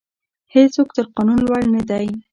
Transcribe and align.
هیڅوک 0.53 0.89
تر 0.95 1.05
قانون 1.15 1.39
لوړ 1.47 1.61
نه 1.75 1.81
دی. 1.89 2.07